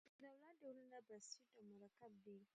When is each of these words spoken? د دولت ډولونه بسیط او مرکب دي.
د 0.03 0.03
دولت 0.31 0.55
ډولونه 0.61 0.97
بسیط 1.07 1.43
او 1.57 1.63
مرکب 1.81 2.11
دي. 2.25 2.37